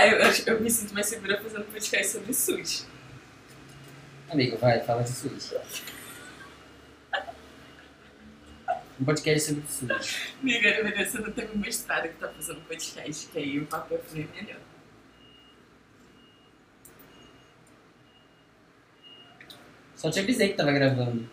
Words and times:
Ah, 0.00 0.06
eu, 0.06 0.22
acho- 0.22 0.48
eu 0.48 0.58
me 0.58 0.70
sinto 0.70 0.94
mais 0.94 1.04
segura 1.06 1.38
fazendo 1.42 1.66
podcast 1.66 2.12
sobre 2.12 2.32
SUS. 2.32 2.86
Amigo, 4.30 4.56
vai, 4.56 4.80
fala 4.80 5.02
de 5.02 5.10
SUS. 5.10 5.52
Um 8.98 9.04
podcast 9.04 9.48
sobre 9.52 9.66
SUS. 9.68 10.32
Amiga, 10.40 10.68
eu 10.70 11.06
você 11.06 11.18
não 11.18 11.30
teve 11.30 11.54
um 11.54 11.58
mestrado 11.60 12.04
que 12.08 12.14
tá 12.14 12.28
fazendo 12.30 12.62
podcast, 12.62 13.26
que 13.26 13.38
aí 13.38 13.58
o 13.58 13.66
papo 13.66 13.94
é 13.94 14.16
melhor. 14.16 14.60
Só 19.96 20.10
te 20.10 20.20
avisei 20.20 20.48
que 20.48 20.54
tava 20.56 20.72
gravando. 20.72 21.28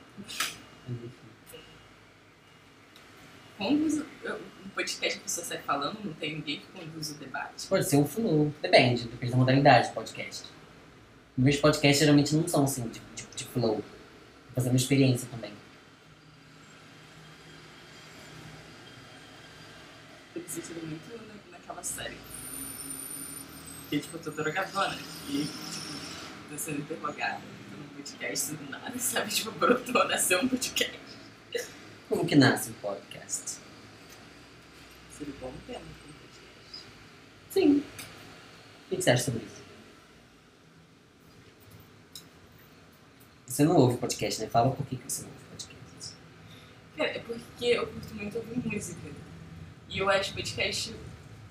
Conduz 3.58 3.96
um 4.00 4.70
podcast 4.76 5.16
que 5.16 5.20
a 5.20 5.24
pessoa 5.24 5.46
sai 5.46 5.58
falando, 5.60 5.98
não 6.04 6.14
tem 6.14 6.36
ninguém 6.36 6.60
que 6.60 6.68
conduz 6.68 7.12
o 7.12 7.16
debate. 7.16 7.66
Pode 7.68 7.90
ser 7.90 7.98
um 7.98 8.06
flow. 8.06 8.54
Depende, 8.62 9.06
depende 9.08 9.32
da 9.32 9.38
modalidade 9.38 9.88
do 9.90 9.94
podcast. 9.94 10.44
Meus 11.36 11.58
podcasts 11.58 12.00
geralmente 12.00 12.36
não 12.36 12.48
são 12.48 12.64
assim, 12.66 12.88
tipo 12.90 13.06
de, 13.16 13.26
de 13.36 13.44
flow. 13.46 13.76
Vou 13.76 13.84
fazer 14.56 14.70
uma 14.70 14.76
experiência 14.78 15.28
também. 15.32 15.52
Eu 20.36 20.42
me 20.42 20.48
sentindo 20.50 20.86
muito 20.86 21.28
na- 21.28 21.58
naquela 21.58 21.84
série. 21.84 22.18
Que 23.90 24.00
tipo, 24.00 24.18
eu 24.18 24.22
tô 24.22 24.32
drogadona 24.32 24.98
e 25.30 25.40
tipo, 25.44 26.50
tô 26.50 26.58
sendo 26.58 26.80
interrogada. 26.82 27.42
Num 27.72 27.88
podcast 27.96 28.54
do 28.54 28.70
nada, 28.70 29.00
sabe? 29.00 29.30
Tipo, 29.34 29.52
brotou, 29.52 30.08
nasceu 30.08 30.40
um 30.42 30.48
podcast. 30.48 30.98
Como 32.10 32.26
que 32.26 32.36
nasce 32.36 32.70
um 32.70 32.74
podcast? 32.74 33.07
Seria 33.28 35.34
um 35.34 35.40
bom 35.40 35.54
tema 35.66 35.80
pra 35.80 36.10
um 36.10 36.14
podcast. 36.14 36.86
Sim. 37.52 37.78
O 37.80 38.90
que 38.90 38.96
que 38.96 39.02
você 39.02 39.12
acha 39.12 39.24
sobre 39.24 39.44
isso? 39.44 39.62
Você 43.46 43.66
não 43.66 43.76
ouve 43.76 43.98
podcast, 43.98 44.42
né? 44.42 44.48
Fala 44.48 44.72
por 44.72 44.86
que 44.86 44.96
que 44.96 45.12
você 45.12 45.24
não 45.24 45.30
ouve 45.30 45.44
podcast. 45.46 46.16
Cara, 46.96 47.10
é 47.10 47.20
porque 47.20 47.66
eu 47.66 47.88
curto 47.88 48.16
muito 48.16 48.38
ouvir 48.38 48.66
música. 48.66 49.10
E 49.90 49.98
eu 49.98 50.10
acho 50.10 50.34
podcast. 50.34 50.96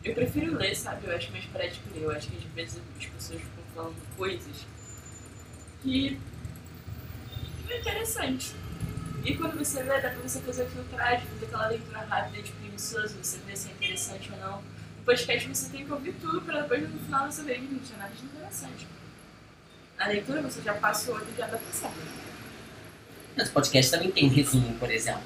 Eu 0.04 0.14
prefiro 0.14 0.56
ler, 0.56 0.74
sabe? 0.74 1.06
Eu 1.06 1.16
acho 1.16 1.30
mais 1.32 1.44
prático 1.46 1.88
ler. 1.94 2.04
Eu 2.04 2.10
acho 2.12 2.28
que 2.28 2.36
às 2.36 2.44
vezes 2.54 2.80
as 2.98 3.06
pessoas 3.06 3.40
ficam 3.40 3.64
falando 3.74 4.16
coisas 4.16 4.66
que 5.82 6.18
não 7.64 7.72
é 7.72 7.80
interessante. 7.80 8.54
E 9.26 9.36
quando 9.36 9.58
você 9.58 9.82
lê, 9.82 10.00
dá 10.00 10.10
pra 10.10 10.20
você 10.22 10.40
fazer 10.40 10.68
filtragem, 10.68 11.26
fazer 11.26 11.46
aquela 11.46 11.66
leitura 11.66 11.98
rápida 11.98 12.40
de 12.40 12.52
preguiçoso, 12.52 13.16
você 13.20 13.38
ver 13.38 13.56
se 13.56 13.68
é 13.68 13.72
interessante 13.72 14.30
ou 14.32 14.38
não. 14.38 14.62
No 14.98 15.04
podcast 15.04 15.48
você 15.48 15.68
tem 15.68 15.84
que 15.84 15.92
ouvir 15.92 16.12
tudo 16.20 16.42
pra 16.42 16.60
depois 16.60 16.88
no 16.88 17.00
final 17.00 17.26
você 17.28 17.42
ver 17.42 17.60
não 17.60 17.80
tinha 17.80 17.98
nada 17.98 18.14
de 18.14 18.24
interessante. 18.24 18.86
Na 19.98 20.06
leitura 20.06 20.40
você 20.42 20.62
já 20.62 20.74
passa 20.74 21.10
o 21.10 21.14
olho 21.16 21.26
e 21.28 21.36
já 21.36 21.48
dá 21.48 21.58
pra 21.58 21.72
saber. 21.72 22.06
Mas 23.36 23.50
podcast 23.50 23.90
também 23.90 24.12
tem 24.12 24.28
resumo, 24.28 24.78
por 24.78 24.92
exemplo. 24.92 25.24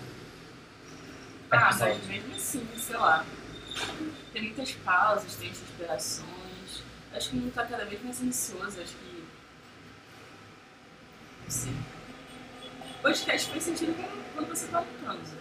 Ah, 1.51 1.71
mas 1.79 2.07
mesmo 2.07 2.35
assim, 2.35 2.67
sei 2.79 2.97
lá. 2.97 3.27
Tem 4.33 4.43
muitas 4.45 4.73
pausas, 4.73 5.35
tem 5.35 5.49
muitas 5.49 5.69
inspirações. 5.69 6.83
Acho 7.13 7.31
que 7.31 7.37
o 7.37 7.41
mundo 7.41 7.53
tá 7.53 7.67
cada 7.67 7.85
vez 7.85 8.03
mais 8.03 8.23
ansioso, 8.23 8.81
acho 8.81 8.95
que. 8.95 9.25
Não 11.43 11.51
sei. 11.51 12.00
Podcast 13.03 13.51
faz 13.51 13.63
sentido 13.63 13.95
quando- 13.95 14.35
quando 14.35 14.49
você 14.49 14.67
tá 14.69 14.81
no 14.81 14.99
trânsito. 14.99 15.37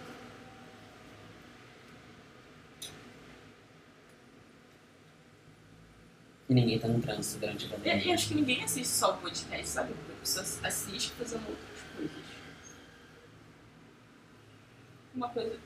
E 6.48 6.54
ninguém 6.54 6.78
tá 6.78 6.88
no 6.88 7.00
trânsito 7.00 7.38
durante 7.40 7.66
a 7.66 7.68
E, 7.68 7.70
e 7.70 7.74
pandemia. 7.76 8.14
acho 8.14 8.28
que 8.28 8.34
ninguém 8.34 8.64
assiste 8.64 8.88
só 8.88 9.12
o 9.14 9.18
podcast, 9.18 9.68
sabe? 9.68 9.92
A 9.92 10.20
pessoa 10.20 10.44
assiste 10.66 11.12
fazendo 11.12 11.48
outras 11.48 11.80
coisas. 11.96 12.16
Uma 15.14 15.28
coisa. 15.28 15.58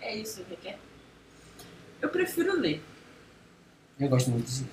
É 0.00 0.16
isso, 0.16 0.42
requer. 0.48 0.78
Eu 2.00 2.08
prefiro 2.08 2.58
ler. 2.58 2.82
Eu 3.98 4.08
gosto 4.08 4.30
muito 4.30 4.46
de. 4.50 4.64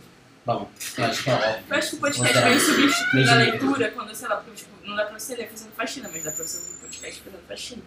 Bom, 0.45 0.69
eu 0.97 1.05
acho 1.05 1.23
que 1.23 1.29
é 1.29 1.33
óbvio. 1.33 1.63
Eu 1.69 1.75
acho 1.77 1.89
que 1.91 1.95
o 1.95 1.99
podcast 1.99 2.71
meio 3.13 3.29
a 3.29 3.37
de- 3.37 3.51
leitura 3.51 3.91
quando, 3.91 4.13
sei 4.13 4.27
lá, 4.27 4.37
porque, 4.37 4.55
tipo, 4.57 4.85
não 4.85 4.95
dá 4.95 5.05
pra 5.05 5.17
você 5.17 5.35
ler 5.35 5.49
fazendo 5.49 5.71
faxina, 5.71 6.09
mas 6.11 6.23
dá 6.23 6.31
pra 6.31 6.45
você 6.45 6.57
ouvir 6.57 6.79
podcast 6.81 7.21
fazendo 7.21 7.47
faxina. 7.47 7.83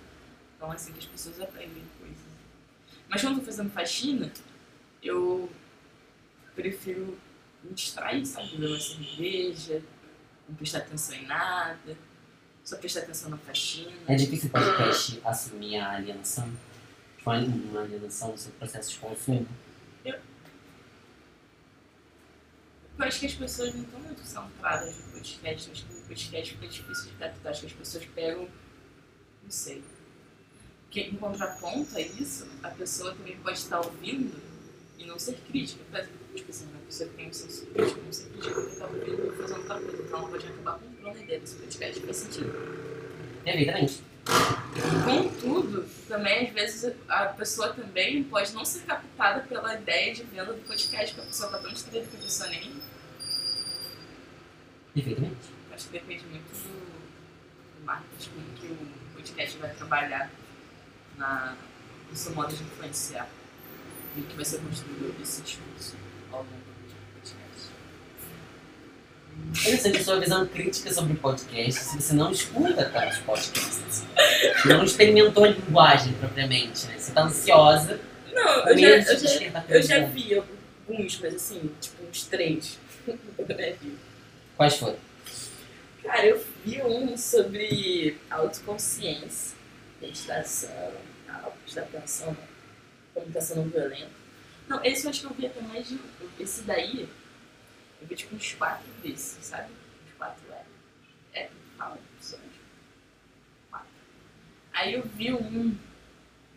Então 0.56 0.72
é 0.72 0.75
assim 0.77 0.93
que 0.93 0.99
as 1.00 1.05
pessoas 1.05 1.41
aprendem 1.41 1.83
coisas. 2.00 2.16
Mas 3.09 3.21
quando 3.21 3.34
eu 3.34 3.41
tô 3.41 3.47
fazendo 3.47 3.71
faxina, 3.71 4.33
eu 5.03 5.50
prefiro 6.55 7.19
me 7.62 7.75
distrair, 7.75 8.25
sabe? 8.25 8.49
Beber 8.53 8.69
uma 8.69 8.81
cerveja, 8.81 9.83
não 10.49 10.55
prestar 10.56 10.78
atenção 10.78 11.15
em 11.15 11.27
nada, 11.27 11.97
só 12.65 12.77
prestar 12.78 13.00
atenção 13.00 13.31
na 13.31 13.37
faxina. 13.37 13.93
É 14.09 14.15
difícil 14.15 14.49
o 14.49 14.53
podcast 14.53 15.21
assumir 15.25 15.77
a 15.77 15.91
alienação? 15.93 16.50
Tipo, 17.19 17.31
uma 17.31 17.81
alienação 17.83 18.37
sobre 18.37 18.56
processo 18.59 18.93
de 18.93 18.99
consumo? 18.99 19.47
Eu 20.05 20.19
acho 23.05 23.21
que 23.21 23.27
as 23.27 23.34
pessoas 23.34 23.75
não 23.75 23.83
estão 23.83 24.01
muito 24.01 24.23
centradas 24.23 24.97
no 24.97 25.12
podcast. 25.12 25.69
Eu 25.69 25.73
acho 25.73 25.87
que 25.87 25.95
no 25.95 26.01
podcast 26.03 26.55
fica 26.55 26.69
difícil 26.69 27.05
de 27.11 27.17
captar. 27.19 27.53
Acho 27.53 27.61
que 27.61 27.67
as 27.67 27.73
pessoas 27.73 28.05
pegam. 28.07 28.49
Não 29.43 29.51
sei. 29.51 29.83
Porque 30.84 31.01
em 31.01 31.15
contraponto 31.17 31.97
a 31.97 32.01
isso, 32.01 32.49
a 32.62 32.71
pessoa 32.71 33.15
também 33.15 33.37
pode 33.39 33.59
estar 33.59 33.81
ouvindo 33.81 34.41
e 34.99 35.05
não 35.05 35.19
ser 35.19 35.37
crítica. 35.47 36.09
Tipo 36.34 36.51
assim, 36.51 36.67
uma 36.67 36.81
pessoa 36.81 37.09
que 37.11 37.17
tem 37.17 37.29
um 37.29 37.33
senso 37.33 37.67
crítico 37.67 38.01
não 38.03 38.12
ser 38.12 38.29
crítica 38.31 38.55
porque 38.55 38.73
está 38.73 38.87
ouvindo 38.87 39.33
e 39.33 39.37
fazendo 39.37 39.59
outra 39.59 39.81
coisa. 39.81 40.03
Então 40.03 40.19
ela 40.19 40.28
pode 40.28 40.47
acabar 40.47 40.78
comprando 40.78 41.17
a 41.17 41.23
ideia 41.23 41.41
desse 41.41 41.57
podcast. 41.57 42.01
Faz 42.01 42.17
sentido. 42.17 42.53
Evidente. 43.45 44.03
Também 46.09 46.49
às 46.49 46.53
vezes 46.53 46.95
a 47.09 47.27
pessoa 47.27 47.73
também 47.73 48.25
pode 48.25 48.53
não 48.55 48.65
ser 48.65 48.81
captada 48.81 49.41
pela 49.43 49.75
ideia 49.75 50.15
de 50.15 50.23
venda 50.25 50.53
do 50.53 50.67
podcast, 50.67 51.15
porque 51.15 51.21
a 51.21 51.31
pessoa 51.31 51.49
está 51.49 51.59
tão 51.59 51.73
distraída 51.73 52.07
que 52.07 52.17
a 52.17 52.21
pessoa 52.21 52.49
nem 52.51 52.81
Perfeitamente. 54.95 55.37
Acho 55.73 55.87
que 55.89 55.93
depende 55.93 56.25
muito 56.25 56.53
do, 56.53 57.79
do 57.79 57.84
marketing 57.84 58.31
que 58.59 58.67
o 58.67 58.79
podcast 59.15 59.59
vai 59.59 59.75
trabalhar 59.75 60.31
na, 61.19 61.55
no 62.09 62.17
seu 62.17 62.34
modo 62.34 62.55
de 62.55 62.63
influenciar 62.63 63.28
e 64.17 64.23
que 64.23 64.34
vai 64.34 64.45
ser 64.45 64.61
construído 64.61 65.15
esse 65.21 65.43
discurso 65.43 65.97
ao 66.33 66.39
longo. 66.39 66.75
Eu 69.64 69.72
não 69.72 69.78
sei 69.78 69.92
da 69.92 70.02
sua 70.02 70.20
visão 70.20 70.47
crítica 70.47 70.92
sobre 70.92 71.14
podcast 71.14 71.82
se 71.82 72.00
você 72.00 72.14
não 72.14 72.30
escuta 72.30 72.84
tantos 72.84 73.19
podcasts. 73.19 74.04
Não 74.64 74.84
experimentou 74.84 75.44
a 75.44 75.48
linguagem 75.48 76.12
propriamente, 76.14 76.86
né? 76.86 76.98
Você 76.98 77.12
tá 77.12 77.24
ansiosa, 77.24 77.98
Não, 78.32 78.69
eu 78.69 78.78
já, 78.78 78.88
eu, 78.88 79.19
já, 79.19 79.64
eu 79.69 79.82
já 79.82 80.06
vi 80.06 80.34
alguns, 80.34 81.19
mas 81.20 81.34
assim, 81.34 81.70
tipo 81.80 82.04
uns 82.08 82.24
três. 82.24 82.78
Vi. 83.80 83.97
Quais 84.56 84.76
foram? 84.76 84.97
Cara, 86.03 86.26
eu 86.26 86.44
vi 86.64 86.82
um 86.82 87.16
sobre 87.16 88.16
autoconsciência, 88.30 89.56
meditação, 90.00 90.70
prestar 91.66 91.82
atenção 91.82 92.30
na 92.30 92.36
comunicação 93.14 93.56
não 93.56 93.64
violenta. 93.64 94.10
Não, 94.68 94.84
esse 94.84 95.04
eu 95.04 95.10
acho 95.10 95.20
que 95.20 95.26
eu 95.26 95.34
vi 95.34 95.47
até 95.47 95.60
mais 95.60 95.88
de. 95.88 95.98
Esse 96.38 96.62
daí, 96.62 97.08
eu 98.06 98.09
vi 98.09 98.15
tipo 98.15 98.37
uns 98.37 98.55
quatro 98.55 98.87
desses, 99.03 99.44
sabe? 99.44 99.72
Uns 100.06 100.17
quatro 100.17 100.44
é. 100.53 100.65
É, 101.33 101.50
fala, 101.77 101.99
pessoas. 102.17 102.41
Quatro. 103.69 103.89
Aí 104.72 104.94
eu 104.94 105.03
vi 105.03 105.33
um 105.33 105.77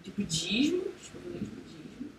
de 0.03 0.11
budismo, 0.11 0.83
vi 0.83 1.29
um 1.29 1.39
de 1.39 1.45
budismo. 1.49 2.11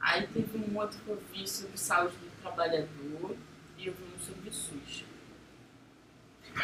Aí 0.00 0.26
teve 0.26 0.58
um 0.58 0.78
outro 0.78 0.98
que 1.00 1.08
eu 1.10 1.22
vi 1.32 1.46
sobre 1.46 1.76
saúde 1.76 2.16
do 2.16 2.40
trabalhador 2.40 3.36
e 3.76 3.86
eu 3.86 3.92
vi 3.92 4.02
um 4.04 4.18
sobre 4.18 4.50
SUS. 4.50 5.04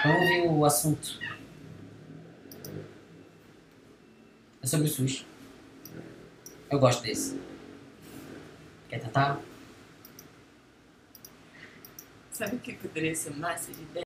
Vamos 0.03 0.29
ver 0.29 0.49
o 0.49 0.65
assunto. 0.65 1.19
É 4.63 4.67
sobre 4.67 4.87
o 4.87 4.91
SUS. 4.91 5.27
Eu 6.71 6.79
gosto 6.79 7.03
desse. 7.03 7.39
Quer 8.89 9.01
tentar? 9.01 9.41
Sabe 12.37 12.57
o 12.57 12.59
que 12.59 12.75
poderia 12.75 13.15
ser 13.15 13.35
massa 13.35 13.73
de 13.73 13.81
ideia? 13.81 14.06